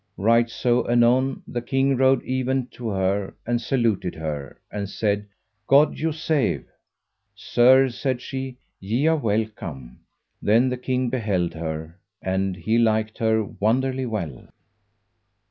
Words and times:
Right 0.17 0.49
so 0.49 0.89
anon 0.89 1.43
the 1.47 1.61
king 1.61 1.95
rode 1.95 2.23
even 2.23 2.65
to 2.71 2.89
her, 2.89 3.35
and 3.45 3.61
saluted 3.61 4.15
her, 4.15 4.59
and 4.71 4.89
said: 4.89 5.27
God 5.67 5.99
you 5.99 6.11
save. 6.11 6.65
Sir, 7.35 7.87
said 7.89 8.19
she, 8.19 8.57
ye 8.79 9.05
are 9.05 9.17
welcome. 9.17 9.99
Then 10.41 10.69
the 10.69 10.77
king 10.77 11.11
beheld 11.11 11.53
her, 11.53 11.99
and 12.19 12.57
liked 12.67 13.19
her 13.19 13.43
wonderly 13.43 14.07
well. 14.07 14.47